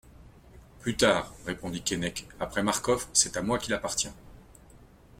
Plus 0.79 0.97
tard, 0.97 1.31
répondit 1.45 1.83
Keinec, 1.83 2.25
Après 2.39 2.63
Marcof, 2.63 3.07
c'est 3.13 3.37
à 3.37 3.43
moi 3.43 3.59
qu'il 3.59 3.71
appartient. 3.75 4.09